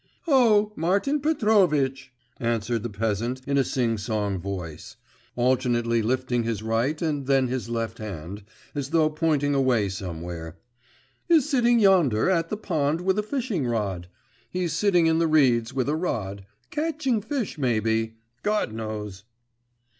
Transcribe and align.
'Oh, 0.27 0.73
Martin 0.75 1.19
Petrovitch,' 1.19 2.11
answered 2.39 2.81
the 2.81 2.89
peasant, 2.89 3.39
in 3.45 3.55
a 3.59 3.63
sing 3.63 3.99
song 3.99 4.39
voice, 4.39 4.95
alternately 5.35 6.01
lifting 6.01 6.41
his 6.41 6.63
right 6.63 6.99
and 7.03 7.27
then 7.27 7.49
his 7.49 7.69
left 7.69 7.99
hand, 7.99 8.41
as 8.73 8.89
though 8.89 9.11
pointing 9.11 9.53
away 9.53 9.89
somewhere, 9.89 10.57
'is 11.29 11.47
sitting 11.47 11.77
yonder, 11.77 12.31
at 12.31 12.49
the 12.49 12.57
pond, 12.57 13.01
with 13.01 13.19
a 13.19 13.21
fishing 13.21 13.67
rod. 13.67 14.07
He's 14.49 14.73
sitting 14.73 15.05
in 15.05 15.19
the 15.19 15.27
reeds, 15.27 15.71
with 15.71 15.87
a 15.87 15.95
rod. 15.95 16.47
Catching 16.71 17.21
fish, 17.21 17.59
maybe, 17.59 18.15
God 18.41 18.73
knows. 18.73 19.23